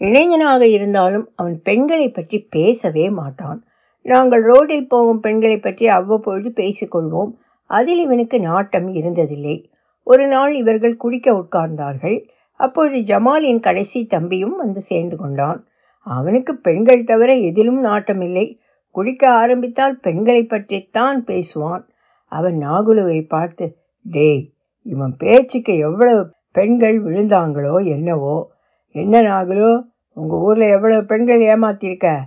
இளைஞனாக 0.00 0.62
இருந்தாலும் 0.66 1.26
அவன் 1.36 1.56
பெண்களை 1.62 2.08
பற்றி 2.10 2.38
பேசவே 2.50 3.10
மாட்டான். 3.10 3.60
நாங்கள் 4.04 4.42
ரோடில் 4.42 4.88
போகும் 4.88 5.20
பெண்களை 5.20 5.58
பற்றி 5.58 5.86
அவ்வப்பொழுது 5.88 6.48
பேசிக்கொள்வோம். 6.56 7.32
அதில் 7.64 7.98
இவனுக்கு 7.98 8.40
நாட்டம் 8.40 8.88
இருந்ததில்லை. 8.88 9.64
ஒரு 10.02 10.26
நாள் 10.26 10.54
இவர்கள் 10.54 10.96
குடிக்க 10.96 11.32
உட்கார்ந்தார்கள். 11.32 12.24
அப்பொழுது 12.52 12.98
ஜமாலின் 12.98 13.60
கடைசி 13.60 14.06
தம்பியும் 14.06 14.56
வந்து 14.56 14.80
சேர்ந்து 14.80 15.16
கொண்டான். 15.16 15.66
அவனுக்கு 15.98 16.56
பெண்கள் 16.56 17.04
தவிர 17.04 17.34
எதிலும் 17.34 17.84
நாட்டமில்லை. 17.84 18.56
குடிக்க 18.90 19.30
ஆரம்பித்தால் 19.30 20.00
பெண்களை 20.00 20.44
பற்றித்தான் 20.44 21.24
பேசுவான். 21.24 21.84
அவன் 22.24 22.58
நாகுலுவை 22.58 23.28
பார்த்து 23.28 23.76
டேய் 24.02 24.52
இவன் 24.82 25.16
பேச்சுக்கு 25.16 25.76
எவ்வளவு 25.76 26.32
பெண்கள் 26.50 27.02
விழுந்தாங்களோ 27.02 27.84
என்னவோ. 27.84 28.50
என்ன 28.88 29.22
நாகுலோ 29.22 29.82
உங்கள் 30.12 30.38
ஊரில் 30.38 30.70
எவ்வளவு 30.70 31.04
பெண்கள் 31.04 31.40
ஏமாத்திருக்க? 31.40 32.20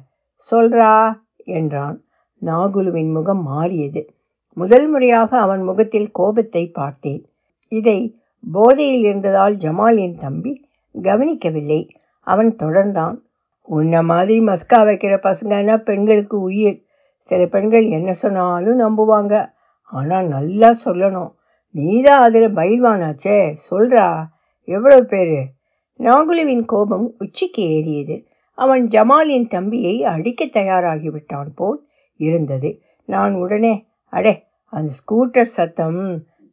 சொல்றா 0.52 1.14
என்றான். 1.36 2.04
நாகுலுவின் 2.42 3.12
முகம் 3.12 3.42
மாறியது. 3.42 4.17
முதல் 4.58 4.88
முறையாக 4.88 5.40
அவன் 5.40 5.62
முகத்தில் 5.62 6.12
கோபத்தை 6.12 6.68
பார்த்தேன். 6.68 7.30
இதை 7.68 8.20
போதையில் 8.52 9.00
இருந்ததால் 9.00 9.56
ஜமாலின் 9.56 10.18
தம்பி 10.18 10.66
கவனிக்கவில்லை. 11.02 11.90
அவன் 12.22 12.56
தொடர்ந்தான். 12.56 13.18
உன்ன 13.62 14.02
மாதிரி 14.02 14.40
மஸ்கா 14.40 14.74
வைக்கிற 14.74 15.20
பசங்கன்னா 15.22 15.78
பெண்களுக்கு 15.78 16.40
உயிர். 16.40 16.84
சில 17.18 17.46
பெண்கள் 17.46 17.86
என்ன 17.86 18.14
சொன்னாலும் 18.14 18.80
நம்புவாங்க. 18.80 19.50
ஆனால் 19.82 20.28
நல்லா 20.28 20.74
சொல்லணும். 20.86 21.34
நீதான் 21.72 22.22
அதில் 22.22 22.56
பயில்வானாச்சே. 22.56 23.56
சொல்றா. 23.72 24.26
எவ்வளோ 24.62 25.02
பேர்? 25.02 25.52
நாகுலுவின் 26.00 26.66
கோபம் 26.66 27.16
உச்சிக்கு 27.18 27.64
ஏறியது. 27.64 28.26
அவன் 28.54 28.88
ஜமாலின் 28.88 29.48
தம்பியை 29.48 30.04
அடிக்க 30.04 30.46
தயாராகிவிட்டான் 30.46 31.56
போல் 31.56 31.88
இருந்தது. 32.16 32.82
நான் 33.06 33.34
உடனே 33.34 33.86
அடே 34.10 34.46
அந்த 34.74 34.92
ஸ்கூட்டர் 35.00 35.54
சத்தம் 35.58 36.02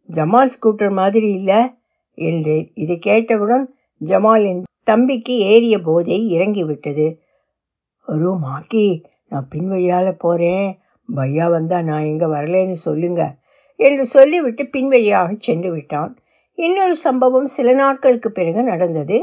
ஜமால் 0.09 0.53
ஸ்கூட்டர் 0.55 0.93
மாதிரி 0.93 1.29
இல்லை 1.33 1.61
என்றேன் 2.19 2.71
இதை 2.75 2.99
கேட்டவுடன் 2.99 3.65
ஜமாலின் 4.01 4.63
தம்பிக்கு 4.83 5.35
ஏறிய 5.39 5.77
போதை 5.81 6.19
இறங்கிவிட்டது. 6.37 7.07
ஒரு 8.09 8.31
மாக்கி 8.39 8.87
நான் 9.29 9.49
பின்வழியால் 9.55 10.11
போகிறேன் 10.17 10.69
பையா 11.17 11.47
வந்தால் 11.51 11.85
நான் 11.85 12.03
எங்கே 12.03 12.27
வரலேன்னு 12.27 12.77
சொல்லுங்க 12.87 13.23
என்று 13.81 14.05
சொல்லிவிட்டு 14.07 14.65
பின்வழியாக 14.65 15.31
சென்று 15.39 15.71
விட்டான். 15.73 16.13
இன்னொரு 16.59 16.97
சம்பவம் 16.97 17.47
சில 17.47 17.73
நாட்களுக்கு 17.73 18.31
பிறகு 18.33 18.63
நடந்தது. 18.63 19.17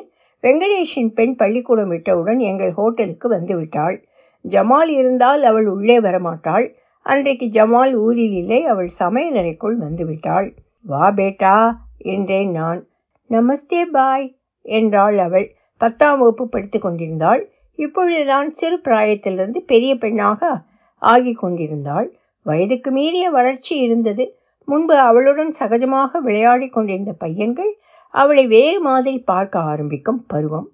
வெங்கடேஷின் 0.44 1.12
பெண் 1.14 1.36
பள்ளிக்கூடம் 1.36 1.88
விட்டவுடன் 1.88 2.40
எங்கள் 2.40 2.72
ஹோட்டலுக்கு 2.72 3.28
வந்து 3.28 3.56
விட்டாள். 3.56 3.98
ஜமால் 4.46 4.92
இருந்தால் 4.92 5.44
அவள் 5.44 5.68
உள்ளே 5.68 6.00
வரமாட்டாள். 6.00 6.66
அன்றைக்கு 7.04 7.46
ஜமால் 7.46 7.94
ஊரில் 7.94 8.32
இல்லை 8.32 8.66
அவள் 8.66 8.90
சமையலறைக்குள் 9.00 9.78
வந்துவிட்டாள். 9.78 10.58
வா 10.82 11.12
பேட்டா 11.12 11.72
என்றேன் 11.98 12.52
நான். 12.52 12.88
நமஸ்தே 13.30 13.84
பாய் 13.92 14.38
என்றாள் 14.62 15.18
அவள். 15.18 15.56
பத்தாம் 15.78 16.20
வகுப்பு 16.20 16.50
படித்து 16.50 16.80
கொண்டிருந்தாள். 16.80 17.52
இப்பொழுதுதான் 17.76 18.52
சிறு 18.52 18.82
பிராயத்திலிருந்து 18.84 19.58
பெரிய 19.58 19.96
பெண்ணாக 19.96 20.62
ஆகி 20.96 21.34
கொண்டிருந்தாள். 21.34 22.18
வயதுக்கு 22.44 22.92
மீறிய 22.92 23.30
வளர்ச்சி 23.30 23.78
இருந்தது. 23.78 24.38
முன்பு 24.66 24.96
அவளுடன் 24.98 25.54
சகஜமாக 25.60 26.18
விளையாடி 26.18 26.68
கொண்டிருந்த 26.68 27.14
பையன்கள் 27.14 27.80
அவளை 28.10 28.48
வேறு 28.48 28.80
மாதிரி 28.82 29.20
பார்க்க 29.20 29.60
ஆரம்பிக்கும் 29.60 30.26
பருவம். 30.28 30.70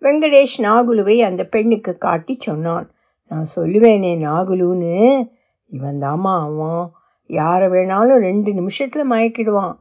வெங்கடேஷ் 0.00 0.58
நாகுலுவை 0.58 1.22
அந்த 1.22 1.44
பெண்ணுக்கு 1.44 1.98
காட்டி 1.98 2.36
சொன்னான். 2.40 2.90
நான் 3.28 3.46
சொல்லுவேனே 3.56 4.16
நாகுலுன்னு. 4.18 5.28
இவன் 5.72 5.98
தாமா 6.00 6.34
அவன். 6.40 6.84
யாரை 7.30 7.68
வேணாலும் 7.68 8.20
ரெண்டு 8.20 8.50
நிமிஷத்தில் 8.52 9.10
மயக்கிடுவான். 9.10 9.76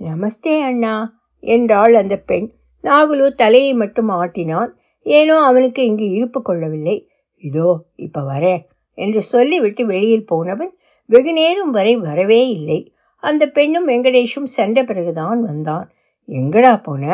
நமஸ்தே 0.00 0.54
அண்ணா 0.60 0.94
என்றாள் 1.42 1.94
அந்த 1.94 2.16
பெண். 2.16 2.48
நாகுலு 2.84 3.26
தலையை 3.34 3.74
மட்டும் 3.74 4.10
ஆட்டினான். 4.10 4.70
ஏனோ 5.06 5.36
அவனுக்கு 5.40 5.84
இங்கு 5.84 6.06
இருப்பு 6.10 6.42
கொள்ளவில்லை. 6.42 6.96
இதோ 7.42 7.68
இப்போ 7.96 8.20
வரேன் 8.22 8.62
என்று 8.98 9.20
சொல்லிவிட்டு 9.22 9.86
வெளியில் 9.86 10.26
போனவன் 10.26 10.72
வெகு 11.10 11.32
நேரம் 11.32 11.70
வரை 11.70 11.96
வரவே 11.96 12.48
இல்லை. 12.48 12.92
அந்த 13.22 13.46
பெண்ணும் 13.46 13.88
வெங்கடேஷும் 13.88 14.52
சென்ற 14.56 14.84
பிறகுதான் 14.84 15.40
வந்தான். 15.42 15.86
எங்கடா 16.28 16.82
போன? 16.82 17.04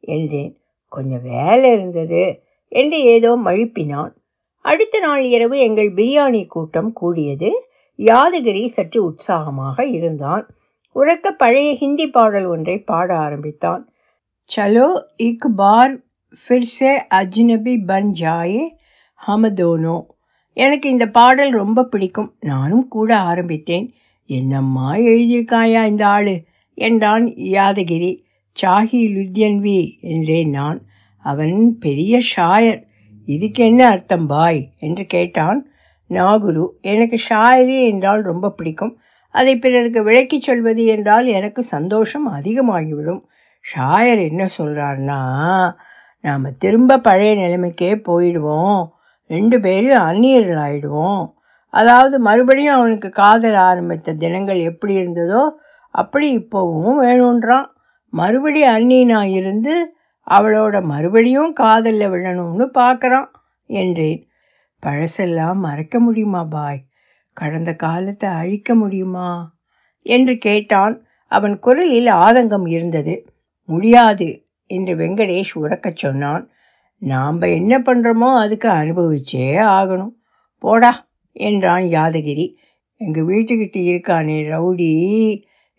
என்றேன். 0.00 0.52
கொஞ்சம் 0.92 1.22
வேலை 1.22 1.72
இருந்தது 1.72 2.22
என்று 2.72 2.98
ஏதோ 3.02 3.30
மழுப்பினான். 3.44 4.12
அடுத்த 4.64 4.96
நாள் 4.98 5.22
இரவு 5.24 5.58
எங்கள் 5.58 5.90
பிரியாணி 5.94 6.42
கூட்டம் 6.46 6.92
கூடியது. 6.92 7.50
யாதகிரி 8.00 8.66
சற்று 8.66 9.04
உற்சாகமாக 9.04 9.86
இருந்தான். 9.86 10.48
உறக்க 10.94 11.30
பழைய 11.30 11.74
ஹிந்தி 11.74 12.08
பாடல் 12.08 12.44
ஒன்றை 12.44 12.78
பாட 12.78 13.16
ஆரம்பித்தான். 13.16 13.92
சலோ 14.56 15.02
இக் 15.16 15.50
பார் 15.56 16.00
ஃபிர் 16.30 16.60
சே 16.60 17.06
அஜ்னபி 17.14 17.86
பன் 17.86 18.12
ஜாயே 18.20 18.68
ஹமதோனோ. 19.26 20.06
எனக்கு 20.52 20.90
இந்த 20.90 21.08
பாடல் 21.08 21.50
ரொம்ப 21.50 21.84
பிடிக்கும். 21.84 22.36
நானும் 22.40 22.88
கூட 22.88 23.16
ஆரம்பித்தேன். 23.16 23.92
என்னம்மா 24.26 24.94
எழுதியிருக்காயா 24.94 25.84
இந்த 25.84 26.06
ஆளு? 26.06 26.44
என்றான் 26.74 27.26
யாதகிரி. 27.26 28.18
சாஹி 28.62 28.92
லுத்யன்வி 28.92 30.00
என்றேன் 30.00 30.50
நான். 30.50 30.84
அவன் 31.18 31.78
பெரிய 31.80 32.20
ஷாயர். 32.36 32.82
இதுக்கு 33.24 33.64
என்ன 33.64 33.88
அர்த்தம் 33.88 34.26
பாய்? 34.26 34.72
என்று 34.78 35.04
கேட்டான் 35.04 35.69
நாகுரு 36.10 36.64
எனக்கு 36.92 37.16
ஷாயரி 37.28 37.76
என்றால் 37.90 38.22
ரொம்ப 38.22 38.50
பிடிக்கும். 38.50 38.92
அதை 39.34 39.54
பிறருக்கு 39.58 40.00
விளக்கிச் 40.02 40.42
சொல்வது 40.42 40.84
என்றால் 40.84 41.26
எனக்கு 41.26 41.62
சந்தோஷம் 41.62 42.26
அதிகமாகிவிடும். 42.32 43.20
ஷாயர் 43.64 44.22
என்ன 44.30 44.42
சொல்கிறார்னா 44.58 45.20
நாம் 46.24 46.46
திரும்ப 46.58 46.98
பழைய 46.98 47.32
நிலைமைக்கே 47.34 47.92
போயிடுவோம். 48.08 48.80
ரெண்டு 49.30 49.56
பேரும் 49.60 50.06
அந்நியர்கள் 50.08 50.60
ஆயிடுவோம் 50.66 51.22
அதாவது 51.74 52.16
மறுபடியும் 52.18 52.74
அவனுக்கு 52.74 53.08
காதல் 53.10 53.58
ஆரம்பித்த 53.68 54.14
தினங்கள் 54.14 54.60
எப்படி 54.60 54.94
இருந்ததோ 55.00 55.42
அப்படி 55.94 56.28
இப்போவும் 56.38 56.98
வேணுன்றான். 57.02 57.68
மறுபடி 58.12 58.60
அந்நியனாக 58.66 59.28
இருந்து 59.30 59.74
அவளோட 60.26 60.76
மறுபடியும் 60.82 61.52
காதலில் 61.52 62.12
விழணும்னு 62.12 62.66
பார்க்குறான் 62.78 63.28
என்றேன். 63.70 64.20
பழசெல்லாம் 64.86 65.54
மறக்க 65.54 66.00
முடியுமா 66.00 66.44
பாய்? 66.44 66.84
கடந்த 67.32 67.74
காலத்தை 67.74 68.28
அழிக்க 68.30 68.74
முடியுமா? 68.74 69.56
என்று 70.02 70.38
கேட்டான். 70.38 71.04
அவன் 71.32 71.58
குரலில் 71.58 72.06
ஆதங்கம் 72.06 72.68
இருந்தது. 72.68 73.14
முடியாது 73.64 74.28
என்று 74.66 74.96
வெங்கடேஷ் 74.96 75.52
உறக்கச் 75.54 75.96
சொன்னான். 75.96 76.50
நாம் 76.98 77.40
என்ன 77.40 77.78
பண்ணுறோமோ 77.78 78.30
அதுக்கு 78.36 78.68
அனுபவிச்சே 78.68 79.46
ஆகணும். 79.70 80.14
போடா 80.58 81.08
என்றான் 81.32 81.82
யாதகிரி. 81.82 82.46
எங்கள் 82.96 83.24
வீட்டுக்கிட்ட 83.24 83.78
இருக்கானே 83.90 84.38
ரவுடி. 84.48 84.90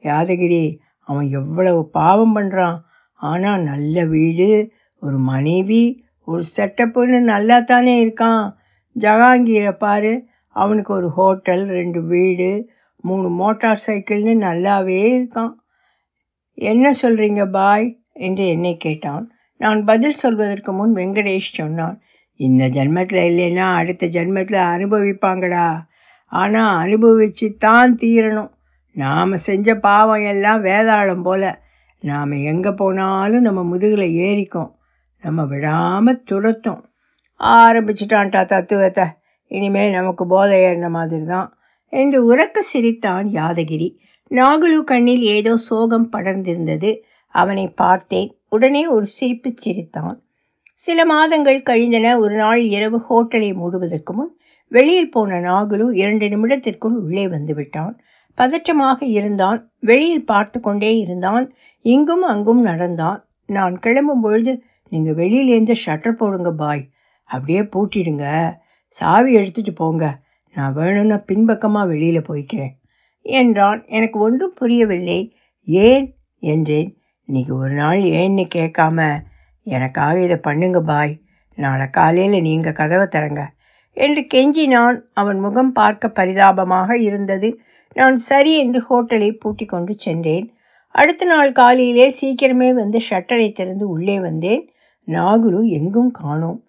யாதகிரி 0.04 0.80
அவன் 1.02 1.28
எவ்வளவு 1.30 1.90
பாவம் 1.90 2.36
பண்ணுறான் 2.38 2.80
ஆனால் 3.14 3.62
நல்ல 3.62 4.06
வீடு 4.06 4.74
ஒரு 5.00 5.18
மனைவி 5.18 5.84
ஒரு 6.26 6.44
செட்டப்புன்னு 6.58 7.20
நல்லா 7.20 7.60
தானே 7.60 7.94
இருக்கான். 8.06 8.44
ஜஹாங்கீரை 9.00 9.72
பாரு. 9.72 10.28
அவனுக்கு 10.48 10.94
ஒரு 10.94 11.10
ஹோட்டல் 11.10 11.66
ரெண்டு 11.66 12.04
வீடு 12.04 12.70
மூணு 13.02 13.30
மோட்டார் 13.30 13.84
சைக்கிள்னு 13.88 14.34
நல்லாவே 14.48 15.02
இருக்கான். 15.18 15.54
என்ன 16.54 16.94
சொல்கிறீங்க 17.02 17.46
பாய்? 17.46 18.00
என்று 18.14 18.48
என்னை 18.48 18.78
கேட்டான். 18.78 19.32
நான் 19.58 19.86
பதில் 19.86 20.12
சொல்வதற்கு 20.12 20.72
முன் 20.72 20.96
வெங்கடேஷ் 20.96 21.50
சொன்னான். 21.52 22.02
இந்த 22.36 22.68
ஜென்மத்தில் 22.68 23.24
இல்லைன்னா 23.32 23.76
அடுத்த 23.76 24.08
ஜென்மத்தில் 24.08 24.60
அனுபவிப்பாங்கடா. 24.74 25.82
ஆனால் 26.26 26.88
அனுபவிச்சு 26.88 27.58
தான் 27.58 27.96
தீரணும். 27.96 28.52
நாம் 28.92 29.38
செஞ்ச 29.38 29.76
பாவம் 29.76 30.24
எல்லாம் 30.24 30.64
வேதாளம் 30.64 31.22
போல். 31.22 31.58
நாம் 32.00 32.32
எங்கே 32.32 32.70
போனாலும் 32.70 33.42
நம்ம 33.42 33.64
முதுகில் 33.64 34.08
ஏறிக்கும். 34.08 34.72
நம்ம 35.22 35.46
விடாமல் 35.46 36.24
துரத்தும். 36.24 36.91
ஆரம்பிச்சிட்டான்டா 37.42 38.42
தத்துவத்தை 38.46 39.06
இனிமேல் 39.52 39.90
நமக்கு 39.90 40.24
போதை 40.26 40.58
ஏறின 40.62 40.90
மாதிரி 40.90 41.26
தான் 41.26 41.50
என்று 41.94 42.20
உறக்க 42.32 42.60
சிரித்தான் 42.60 43.26
யாதகிரி. 43.30 43.88
நாகுலு 44.32 44.78
கண்ணில் 44.84 45.24
ஏதோ 45.36 45.54
சோகம் 45.58 46.10
படர்ந்திருந்தது. 46.12 46.92
அவனை 47.36 47.66
பார்த்தேன். 47.74 48.30
உடனே 48.50 48.88
ஒரு 48.88 49.06
சிரிப்பு 49.06 49.50
சிரித்தான். 49.56 50.16
சில 50.74 51.06
மாதங்கள் 51.06 51.60
கழிந்தன. 51.62 52.20
ஒரு 52.20 52.36
நாள் 52.36 52.62
இரவு 52.76 53.00
ஹோட்டலை 53.10 53.50
மூடுவதற்கு 53.54 54.14
முன் 54.14 54.32
வெளியில் 54.68 55.10
போன 55.10 55.40
நாகுலு 55.40 55.86
இரண்டு 55.94 56.28
நிமிடத்திற்குள் 56.28 56.96
உள்ளே 57.04 57.28
வந்துவிட்டான் 57.28 57.94
பதற்றமாக 58.38 59.00
இருந்தான். 59.04 59.60
வெளியில் 59.80 60.26
பார்த்து 60.26 60.60
கொண்டே 60.60 60.98
இருந்தான். 60.98 61.46
இங்கும் 61.82 62.22
அங்கும் 62.22 62.62
நடந்தான். 62.62 63.20
நான் 63.46 63.80
கிளம்பும் 63.80 64.22
பொழுது 64.22 64.64
நீங்கள் 64.92 65.14
வெளியிலேருந்து 65.14 65.76
ஷட்டர் 65.86 66.12
போடுங்க 66.12 66.52
பாய். 66.54 66.84
அப்படியே 67.32 67.62
பூட்டிடுங்க. 67.62 68.26
சாவி 68.88 69.34
எடுத்துட்டு 69.34 69.74
போங்க. 69.74 70.06
நான் 70.56 70.74
வேணும்னா 70.74 71.18
பின்பக்கமாக 71.26 71.88
வெளியில் 71.88 72.28
போய்க்கிறேன். 72.30 72.74
என்றான். 73.26 73.82
எனக்கு 73.88 74.20
ஒன்றும் 74.20 74.54
புரியவில்லை. 74.56 75.20
ஏன் 75.66 76.06
என்றேன். 76.40 76.90
இன்னைக்கு 77.26 77.54
ஒரு 77.58 77.74
நாள் 77.74 78.00
ஏன்னு 78.00 78.46
கேட்காம. 78.56 79.00
எனக்காக 79.64 80.22
இதை 80.22 80.38
பண்ணுங்க 80.38 80.82
பாய். 80.82 81.14
நாளை 81.58 81.88
காலையில் 81.90 82.42
நீங்கள் 82.42 82.74
கதவை 82.74 83.08
தரங்க 83.08 83.42
என்று 83.98 84.22
கெஞ்சினான். 84.34 84.98
அவன் 85.14 85.40
முகம் 85.40 85.72
பார்க்க 85.72 86.10
பரிதாபமாக 86.10 86.98
இருந்தது. 86.98 87.50
நான் 87.94 88.18
சரி 88.30 88.54
என்று 88.58 88.80
ஹோட்டலை 88.90 89.30
பூட்டி 89.40 89.66
கொண்டு 89.66 89.94
சென்றேன். 89.98 90.48
அடுத்த 90.96 91.26
நாள் 91.26 91.52
காலையிலே 91.52 92.08
சீக்கிரமே 92.22 92.70
வந்து 92.74 93.00
ஷட்டரை 93.10 93.48
திறந்து 93.52 93.86
உள்ளே 93.90 94.20
வந்தேன். 94.20 94.64
நாகுரு 95.08 95.62
எங்கும் 95.70 96.12
காணோம். 96.12 96.60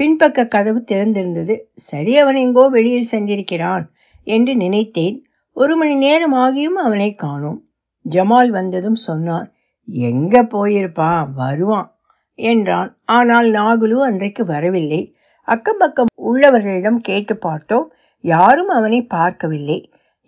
பின்பக்க 0.00 0.48
கதவு 0.48 0.80
திறந்திருந்தது. 0.90 1.54
சரி 1.74 2.12
அவன் 2.18 2.34
எங்கோ 2.34 2.68
வெளியில் 2.68 3.10
சென்றிருக்கிறான் 3.10 3.84
என்று 4.26 4.52
நினைத்தேன். 4.56 5.16
ஒரு 5.56 5.76
மணி 5.76 5.94
நேரம் 5.94 6.34
ஆகியும் 6.34 6.78
அவனை 6.84 7.14
காணோம். 7.14 7.58
ஜமால் 8.04 8.48
வந்ததும் 8.48 9.00
சொன்னான் 9.06 9.48
எங்கே 9.88 10.42
போயிருப்பான் 10.54 11.32
வருவான் 11.34 11.88
என்றான். 12.34 12.90
ஆனால் 13.04 13.48
நாகுலு 13.50 13.96
அன்றைக்கு 14.00 14.44
வரவில்லை. 14.44 15.00
அக்கம் 15.48 15.76
பக்கம் 15.76 16.10
உள்ளவர்களிடம் 16.30 17.00
கேட்டு 17.00 17.36
பார்த்தோம். 17.36 17.86
யாரும் 18.24 18.68
அவனை 18.68 19.00
பார்க்கவில்லை. 19.06 19.78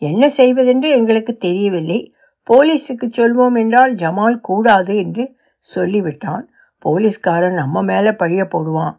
என்ன 0.03 0.29
செய்வதென்று 0.29 0.89
எங்களுக்கு 0.91 1.33
தெரியவில்லை. 1.37 2.01
போலீஸுக்கு 2.51 3.07
சொல்வோம் 3.17 3.57
என்றால் 3.59 3.93
ஜமால் 3.95 4.39
கூடாது 4.41 4.97
என்று 4.97 5.25
சொல்லிவிட்டான். 5.65 6.45
போலீஸ்காரன் 6.79 7.55
நம்ம 7.55 7.83
மேலே 7.83 8.11
பழிய 8.11 8.45
போடுவான். 8.55 8.95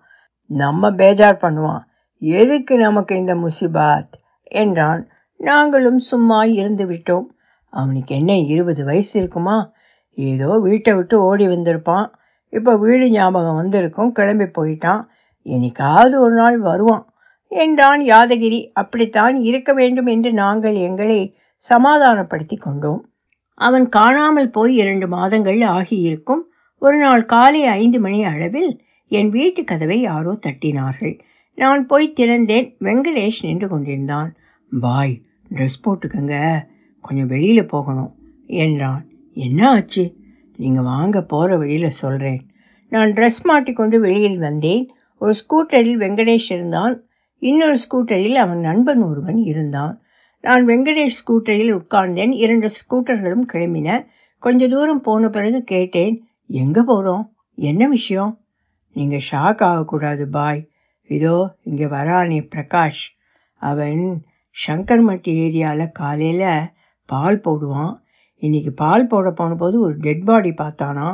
நம்ம 0.48 0.92
பேஜார் 0.92 1.38
பண்ணுவான். 1.42 1.84
எதுக்கு 2.18 2.78
நமக்கு 2.78 3.16
இந்த 3.16 3.36
முசிபாத்? 3.36 4.12
என்றான். 4.44 5.08
நாங்களும் 5.38 5.98
சும்மா 5.98 6.44
இருந்து 6.44 6.86
விட்டோம். 6.86 7.26
அவனுக்கு 7.70 8.16
என்ன 8.16 8.38
இருபது 8.38 8.86
வயசு 8.86 9.20
இருக்குமா? 9.20 9.72
ஏதோ 10.10 10.60
வீட்டை 10.60 10.94
விட்டு 10.94 11.22
ஓடி 11.22 11.48
வந்திருப்பான். 11.48 12.10
இப்போ 12.50 12.78
வீடு 12.78 13.10
ஞாபகம் 13.10 13.56
வந்திருக்கும். 13.56 14.12
கிளம்பி 14.12 14.44
போயிட்டான். 14.44 15.06
என்னைக்காவது 15.46 16.16
ஒரு 16.16 16.34
நாள் 16.34 16.58
வருவான். 16.58 17.14
என்றான் 17.48 18.02
யாதகிரி. 18.02 18.70
அப்படித்தான் 18.74 19.36
இருக்க 19.36 19.74
வேண்டும் 19.74 20.06
என்று 20.06 20.34
நாங்கள் 20.34 20.74
எங்களை 20.74 21.36
சமாதானப்படுத்தி 21.56 22.56
கொண்டோம். 22.56 23.10
அவன் 23.54 23.89
காணாமல் 23.89 24.50
போய் 24.50 24.76
இரண்டு 24.76 25.08
மாதங்கள் 25.08 25.62
ஆகியிருக்கும். 25.62 26.52
ஒரு 26.78 26.98
நாள் 26.98 27.26
காலை 27.26 27.65
ஐந்து 27.65 28.00
மணி 28.00 28.26
அளவில் 28.26 28.83
என் 29.08 29.30
வீட்டு 29.30 29.63
கதவை 29.63 30.02
யாரோ 30.02 30.32
தட்டினார்கள். 30.32 31.20
நான் 31.56 31.86
போய் 31.86 32.13
திறந்தேன். 32.20 32.76
வெங்கடேஷ் 32.80 33.39
நின்று 33.42 33.68
கொண்டிருந்தான். 33.68 34.36
பாய் 34.80 35.22
ட்ரெஸ் 35.56 35.82
போட்டுக்கங்க. 35.84 36.66
கொஞ்சம் 37.02 37.28
வெளியில் 37.28 37.66
போகணும் 37.66 38.16
என்றான். 38.46 39.10
என்ன 39.34 39.70
ஆச்சு? 39.70 40.16
நீங்கள் 40.58 40.84
வாங்க 40.84 41.22
போகிற 41.22 41.58
வழியில் 41.58 41.89
சொல்கிறேன் 41.89 42.48
நான் 42.89 43.12
ட்ரெஸ் 43.12 43.42
மாட்டிக்கொண்டு 43.44 44.00
வெளியில் 44.00 44.39
வந்தேன். 44.39 44.89
ஒரு 45.18 45.34
ஸ்கூட்டரில் 45.34 45.98
வெங்கடேஷ் 45.98 46.50
இருந்தான். 46.50 47.04
இன்னொரு 47.39 47.78
ஸ்கூட்டரில் 47.89 48.34
அவன் 48.34 48.60
நண்பன் 48.60 49.02
ஒருவன் 49.02 49.38
இருந்தான். 49.38 50.02
நான் 50.42 50.68
வெங்கடேஷ் 50.68 51.20
ஸ்கூட்டரில் 51.22 51.80
உட்கார்ந்தேன். 51.80 52.32
இரண்டு 52.32 52.70
ஸ்கூட்டர்களும் 52.70 53.46
கிளம்பின. 53.54 54.06
கொஞ்ச 54.39 54.68
தூரம் 54.68 55.02
போன 55.02 55.30
பிறகு 55.30 55.63
கேட்டேன் 55.63 56.28
எங்கே 56.48 56.82
போகிறோம் 56.86 57.34
என்ன 57.56 57.88
விஷயம்? 57.88 58.42
நீங்கள் 58.95 59.25
ஷாக் 59.32 59.62
ஆகக்கூடாது 59.69 60.25
பாய். 60.27 60.62
இதோ 61.10 61.36
இங்கே 61.62 61.86
வரானே 61.86 62.39
பிரகாஷ். 62.53 63.03
அவன் 63.62 64.03
சங்கர்மட்டி 64.56 65.32
ஏரியாவில் 65.45 65.91
காலையில் 65.91 66.69
பால் 67.10 67.39
போடுவான். 67.45 67.93
இன்றைக்கி 68.41 68.71
பால் 68.75 69.06
போட 69.08 69.27
போன 69.32 69.56
போது 69.56 69.75
ஒரு 69.79 69.95
டெட் 69.97 70.25
பாடி 70.25 70.51
பார்த்தானா? 70.62 71.08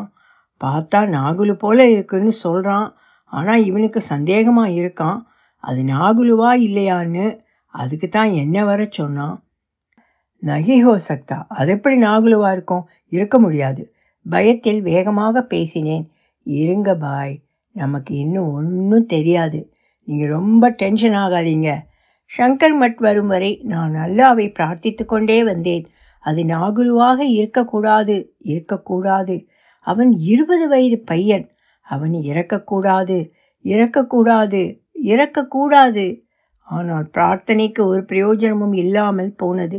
பார்த்தா 0.61 0.99
நாகுலு 1.17 1.53
போல் 1.53 1.83
இருக்குன்னு 1.89 2.31
சொல்கிறான் 2.45 2.87
ஆனால் 3.31 3.65
இவனுக்கு 3.65 3.99
சந்தேகமாக 4.01 4.75
இருக்கான். 4.79 5.19
அது 5.63 5.81
நாகுலுவா 5.83 6.51
இல்லையான்னு 6.67 7.25
அதுக்கு 7.73 8.07
தான் 8.09 8.31
என்ன 8.33 8.57
வர 8.65 8.81
சொன்னான்? 8.89 9.35
நகிஹோ 10.43 10.93
சக்தா 11.09 11.37
அது 11.49 11.69
எப்படி 11.71 11.95
நாகுலுவா 12.03 12.49
இருக்கும்? 12.51 12.85
இருக்க 13.09 13.35
முடியாது. 13.39 13.81
பயத்தில் 14.25 14.81
வேகமாக 14.81 15.41
பேசினேன். 15.43 16.05
இருங்க 16.45 16.89
பாய். 16.95 17.35
நமக்கு 17.81 18.13
இன்னும் 18.15 18.51
ஒன்றும் 18.53 19.11
தெரியாது. 19.15 19.59
நீங்கள் 20.07 20.33
ரொம்ப 20.37 20.63
டென்ஷன் 20.81 21.17
ஆகாதீங்க. 21.25 21.71
ஷங்கர் 22.31 22.75
மட் 22.81 22.99
வரும் 22.99 23.31
வரை 23.33 23.51
நான் 23.63 23.93
அல்லாவை 24.05 24.45
பிரார்த்தித்து 24.57 25.03
கொண்டே 25.05 25.37
வந்தேன். 25.43 25.85
அது 26.23 26.41
நாகுலுவாக 26.43 27.19
இருக்கக்கூடாது 27.39 28.15
இருக்கக்கூடாது. 28.53 29.35
அவன் 29.87 30.11
இருபது 30.31 30.65
வயது 30.67 30.97
பையன். 31.11 31.45
அவன் 31.87 32.15
இறக்கக்கூடாது 32.29 33.17
இறக்கக்கூடாது 33.65 34.61
இறக்கக்கூடாது. 35.11 36.05
ஆனால் 36.67 37.07
பிரார்த்தனைக்கு 37.17 37.81
ஒரு 37.91 38.01
பிரயோஜனமும் 38.05 38.75
இல்லாமல் 38.81 39.31
போனது. 39.41 39.77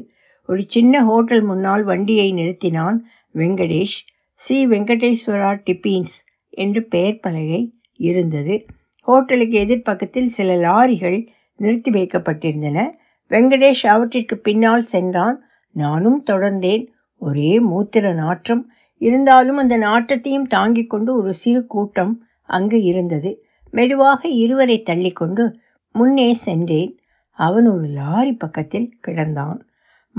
ஒரு 0.48 0.62
சின்ன 0.66 0.94
ஹோட்டல் 1.04 1.44
முன்னால் 1.44 1.84
வண்டியை 1.84 2.28
நிறுத்தினான் 2.32 2.96
வெங்கடேஷ். 3.34 3.98
ஸ்ரீ 4.40 4.58
வெங்கடேஸ்வரா 4.66 5.50
டிப்பீன்ஸ் 5.66 6.16
என்று 6.62 6.80
பெயர் 6.94 7.20
பலகை 7.20 7.62
இருந்தது. 8.00 8.66
ஹோட்டலுக்கு 9.02 9.58
எதிர்ப்பக்கத்தில் 9.58 10.26
சில 10.26 10.54
லாரிகள் 10.56 11.26
நிறுத்தி 11.56 11.90
வைக்கப்பட்டிருந்தன. 11.90 12.90
வெங்கடேஷ் 13.28 13.86
அவற்றிற்கு 13.86 14.38
பின்னால் 14.38 14.80
சென்றான். 14.80 15.42
நானும் 15.72 16.24
தொடர்ந்தேன். 16.30 16.88
ஒரே 17.16 17.60
மூத்திர 17.62 18.14
நாற்றம். 18.14 18.70
இருந்தாலும் 18.96 19.56
அந்த 19.56 19.76
நாற்றத்தையும் 19.76 20.46
தாங்கிக் 20.46 20.90
கொண்டு 20.90 21.16
ஒரு 21.16 21.32
சிறு 21.32 21.66
கூட்டம் 21.66 22.24
அங்கு 22.42 22.82
இருந்தது. 22.82 23.44
மெதுவாக 23.70 24.28
இருவரை 24.28 24.82
தள்ளிக்கொண்டு 24.82 25.52
முன்னே 25.92 26.32
சென்றேன். 26.34 26.98
அவன் 27.30 27.66
ஒரு 27.66 27.86
லாரி 27.86 28.32
பக்கத்தில் 28.32 28.98
கிடந்தான். 29.06 29.58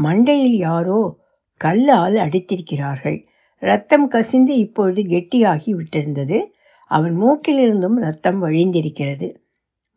மண்டையில் 0.04 0.58
யாரோ 0.58 1.18
கல்லால் 1.58 2.14
அடித்திருக்கிறார்கள். 2.14 3.26
ரத்தம் 3.56 4.08
கசிந்து 4.08 4.58
இப்பொழுது 4.58 5.02
கெட்டியாகி 5.02 5.74
விட்டிருந்தது. 5.74 6.46
அவன் 6.92 7.16
மூக்கிலிருந்தும் 7.22 7.98
ரத்தம் 8.00 8.40
வழிந்திருக்கிறது. 8.44 9.28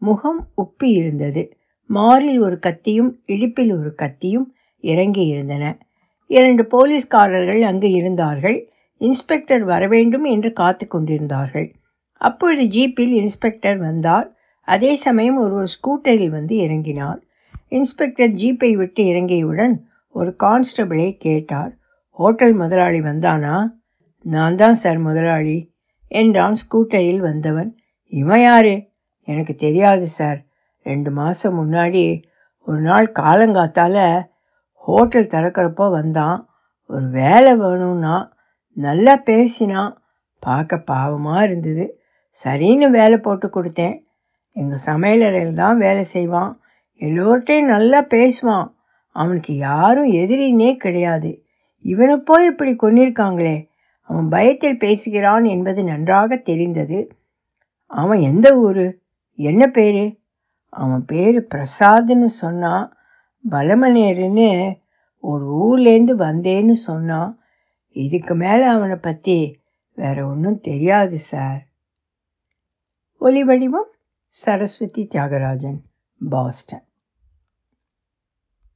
முகம் 0.02 0.40
உப்பி 0.56 0.88
இருந்தது 1.00 1.42
மாரில் 1.90 2.38
ஒரு 2.38 2.56
கத்தியும் 2.66 3.10
இடுப்பில் 3.26 3.72
ஒரு 3.78 3.90
கத்தியும் 4.02 4.46
இறங்கி 4.84 5.24
இருந்தன 5.26 5.64
இரண்டு 6.30 6.62
போலீஸ்காரர்கள் 6.64 7.62
அங்கு 7.62 7.88
இருந்தார்கள். 7.90 8.58
இன்ஸ்பெக்டர் 9.00 9.64
வரவேண்டும் 9.64 10.24
என்று 10.24 10.50
காத்து 10.52 10.84
கொண்டிருந்தார்கள். 10.86 11.68
அப்பொழுது 12.20 12.64
ஜீப்பில் 12.76 13.12
இன்ஸ்பெக்டர் 13.20 13.78
வந்தார். 13.78 14.28
அதே 14.68 14.92
சமயம் 14.96 15.36
ஒருவர் 15.36 15.72
ஸ்கூட்டரில் 15.74 16.28
வந்து 16.28 16.54
இறங்கினார். 16.56 17.20
இன்ஸ்பெக்டர் 17.68 18.32
ஜீப்பை 18.32 18.70
விட்டு 18.72 19.02
இறங்கியவுடன் 19.04 19.74
ஒரு 20.14 20.30
கான்ஸ்டபிளை 20.44 21.08
கேட்டார். 21.18 21.72
ஹோட்டல் 22.18 22.54
முதலாளி 22.54 23.00
வந்தானா? 23.00 23.56
நான் 24.24 24.56
தான் 24.56 24.74
சார் 24.74 24.98
முதலாளி. 24.98 25.73
என்றான் 26.08 26.54
ஸ்கூட்டரில் 26.54 27.18
வந்தவன். 27.18 27.78
இவன் 28.04 28.40
யாரு? 28.40 28.88
எனக்கு 29.20 29.54
தெரியாது 29.54 30.06
சார். 30.06 30.44
ரெண்டு 30.82 31.10
மாதம் 31.10 31.56
முன்னாடி 31.58 32.22
ஒரு 32.58 32.80
நாள் 32.80 33.12
காலங்காத்தால் 33.12 34.22
ஹோட்டல் 34.74 35.26
திறக்கிறப்போ 35.26 35.90
வந்தான். 35.90 36.48
ஒரு 36.86 37.08
வேலை 37.08 37.56
வேணும்னா 37.56 38.32
நல்லா 38.72 39.16
பேசினான். 39.16 40.02
பார்க்க 40.40 40.82
பாவமாக 40.90 41.42
இருந்தது. 41.42 42.00
சரின்னு 42.44 42.90
வேலை 42.90 43.18
போட்டு 43.18 43.46
கொடுத்தேன். 43.48 44.02
எங்கள் 44.52 44.78
சமையலறையில் 44.86 45.54
தான் 45.54 45.78
வேலை 45.78 46.02
செய்வான். 46.02 46.60
எல்லோர்ட்டையும் 46.98 47.64
நல்லா 47.64 48.02
பேசுவான். 48.02 48.72
அவனுக்கு 49.08 49.56
யாரும் 49.56 50.12
எதிரினே 50.12 50.76
கிடையாது. 50.76 51.44
இவனை 51.80 52.16
போய் 52.16 52.46
இப்படி 52.46 52.76
கொன்னிருக்காங்களே. 52.82 53.68
அவன் 54.04 54.28
பயத்தில் 54.28 54.78
பேசுகிறான் 54.78 55.44
என்பது 55.44 55.84
நன்றாக 55.84 56.36
தெரிந்தது. 56.36 57.16
அவன் 57.86 58.20
எந்த 58.20 58.58
ஊர்? 58.58 58.98
என்ன 59.34 59.66
பேர்? 59.66 60.18
அவன் 60.70 61.04
பேர் 61.04 61.46
பிரசாத்னு 61.54 62.24
சொன்னான் 62.24 62.96
பலமனேருன்னு 63.50 64.78
ஒரு 65.20 65.46
ஊர்லேருந்து 65.64 66.16
வந்தேன்னு 66.16 66.72
சொன்னான் 66.72 67.38
இதுக்கு 67.92 68.34
மேலே 68.34 68.62
அவனை 68.62 68.96
பற்றி 68.96 69.60
வேற 69.94 70.26
ஒன்றும் 70.26 70.60
தெரியாது 70.60 71.18
சார். 71.18 71.66
ஒலி 73.18 73.44
வடிவம் 73.44 73.90
சரஸ்வதி 74.28 75.08
தியாகராஜன் 75.14 75.78
பாஸ்டன். 76.28 76.84